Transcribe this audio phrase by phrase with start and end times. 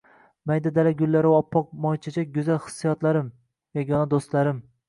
[0.51, 3.31] Mayda dala gullari va oppoq moychechak go`zal hissiyotlarim,
[3.81, 4.69] yagona do`stlarim